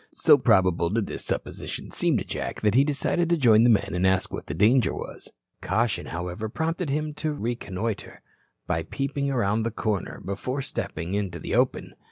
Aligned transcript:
So 0.15 0.35
probable 0.35 0.89
did 0.89 1.05
this 1.05 1.23
supposition 1.23 1.91
seem 1.91 2.17
to 2.17 2.23
Jack 2.23 2.61
that 2.61 2.73
he 2.73 2.83
decided 2.83 3.29
to 3.29 3.37
join 3.37 3.61
the 3.61 3.69
men 3.69 3.91
and 3.93 4.07
ask 4.07 4.33
what 4.33 4.47
the 4.47 4.55
danger 4.55 4.95
was. 4.95 5.31
Caution, 5.61 6.07
however, 6.07 6.49
prompted 6.49 6.89
him 6.89 7.13
to 7.13 7.31
reconnoitre 7.33 8.23
by 8.65 8.81
peeping 8.81 9.29
around 9.29 9.61
the 9.61 9.69
corner 9.69 10.19
before 10.25 10.63
stepping 10.63 11.13
into 11.13 11.37
the 11.37 11.53
open. 11.53 11.93